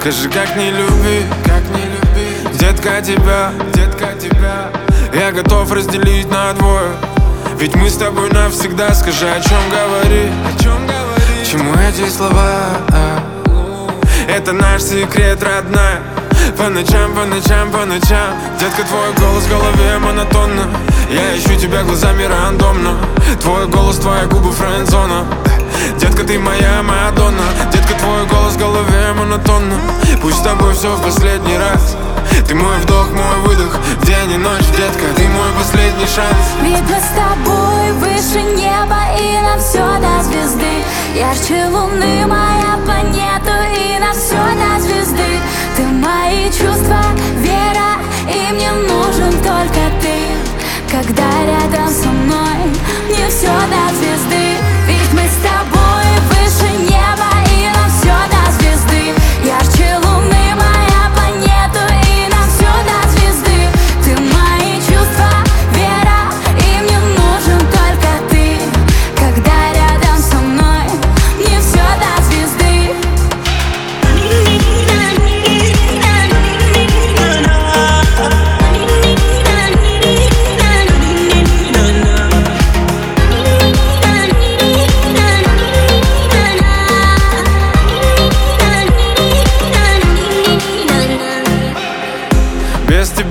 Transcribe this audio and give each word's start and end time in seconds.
Скажи, 0.00 0.28
как 0.28 0.54
не 0.54 0.70
любить, 0.70 1.26
как 1.44 1.60
не 1.70 1.82
любить 1.82 2.56
Детка 2.56 3.02
тебя, 3.02 3.50
детка 3.74 4.06
тебя. 4.14 4.70
Я 5.12 5.32
готов 5.32 5.72
разделить 5.72 6.30
на 6.30 6.52
двое. 6.52 6.92
Ведь 7.58 7.74
мы 7.74 7.90
с 7.90 7.96
тобой 7.96 8.30
навсегда. 8.30 8.94
Скажи, 8.94 9.28
о 9.28 9.40
чем 9.40 9.58
говори, 9.68 10.30
о 10.46 10.62
чем 10.62 10.86
говори. 10.86 11.44
Чему 11.44 11.74
эти 11.74 12.08
слова? 12.08 12.78
Это 14.28 14.52
наш 14.52 14.82
секрет, 14.82 15.42
родная. 15.42 16.00
По 16.56 16.68
ночам, 16.68 17.12
по 17.14 17.24
ночам, 17.24 17.72
по 17.72 17.84
ночам. 17.84 18.34
Детка, 18.60 18.84
твой 18.84 19.12
голос 19.18 19.42
в 19.42 19.50
голове 19.50 19.98
монотонно. 19.98 20.68
Я 21.10 21.36
ищу 21.36 21.58
тебя 21.58 21.82
глазами 21.82 22.22
рандомно. 22.22 22.94
Твой 23.40 23.66
голос, 23.66 23.96
твои 23.96 24.26
губы 24.26 24.52
френдзона 24.52 25.24
Детка, 25.98 26.22
ты 26.24 26.38
моя 26.38 26.82
Мадонна. 26.82 27.42
Детка, 27.72 27.94
твой 27.94 28.26
Пусть 30.20 30.38
с 30.38 30.42
тобой 30.42 30.74
все 30.74 30.94
в 30.94 31.02
последний 31.02 31.56
раз. 31.56 31.96
Ты 32.46 32.54
мой 32.54 32.78
вдох, 32.78 33.10
мой 33.10 33.40
выдох. 33.46 33.78
День 34.02 34.32
и 34.32 34.36
ночь, 34.38 34.66
детка, 34.76 35.06
ты 35.16 35.28
мой 35.28 35.50
последний 35.56 36.06
шанс. 36.06 36.36
Ведь 36.62 36.82
мы 36.82 36.98
с 37.00 37.10
тобой 37.14 37.92
выше 37.92 38.42
неба 38.42 38.98
И 39.18 39.40
на 39.40 39.58
все 39.58 39.84
до 40.00 40.22
звезды. 40.24 40.84
Ярче 41.14 41.66
луны 41.68 42.26
моя 42.26 42.47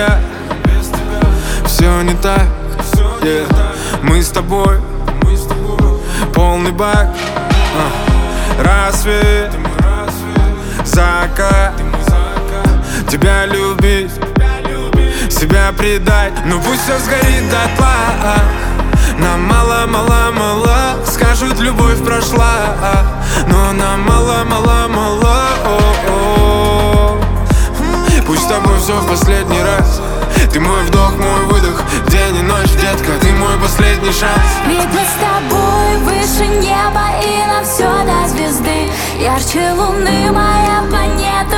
тебя, 0.00 0.18
все 1.66 2.02
не 2.02 2.14
так. 2.14 2.46
Мы 4.02 4.22
с 4.22 4.30
тобой 4.30 4.80
Полный 6.34 6.72
бак 6.72 7.08
а. 7.76 8.62
Рассвет 8.62 9.52
Закат. 10.84 11.74
Тебя 13.08 13.46
любить 13.46 14.10
Себя 15.28 15.72
предать. 15.76 16.32
Но 16.46 16.58
пусть 16.60 16.82
все 16.82 16.98
сгорит 16.98 17.50
дотла 17.50 18.36
Нам 19.18 19.42
мало, 19.42 19.86
мало, 19.86 20.30
мало 20.32 20.96
Скажут, 21.04 21.58
любовь 21.60 22.02
прошла 22.02 23.09
тобой 28.50 28.78
все 28.80 28.94
в 28.94 29.06
последний 29.06 29.62
раз. 29.62 30.00
Ты 30.52 30.58
мой 30.58 30.82
вдох, 30.86 31.14
мой 31.16 31.44
выдох 31.46 31.84
День 32.08 32.38
и 32.38 32.42
ночь, 32.42 32.72
детка, 32.72 33.12
ты 33.20 33.32
мой 33.32 33.56
последний 33.62 34.10
шанс. 34.10 34.50
Ведь 34.66 34.88
мы 34.92 35.02
с 35.06 35.16
тобой 35.22 35.96
выше 35.98 36.46
неба 36.58 37.04
И 37.22 37.46
на 37.46 37.62
все 37.62 37.88
до 38.04 38.28
звезды. 38.28 38.90
Ярче 39.20 39.72
луны 39.72 40.32
моя 40.32 40.82
планета 40.88 41.49